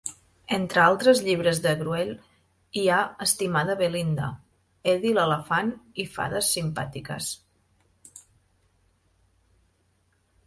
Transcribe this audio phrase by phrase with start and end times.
[0.55, 2.15] Entre altres llibres de Gruelle
[2.81, 4.29] hi ha "Estimada Belinda",
[4.95, 5.71] "Eddie l'elefant"
[6.03, 7.27] i "Fades simpàtiques".